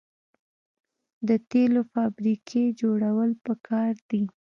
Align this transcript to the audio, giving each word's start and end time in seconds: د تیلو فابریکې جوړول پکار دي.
د 1.27 1.29
تیلو 1.49 1.81
فابریکې 1.93 2.63
جوړول 2.81 3.31
پکار 3.45 3.93
دي. 4.09 4.23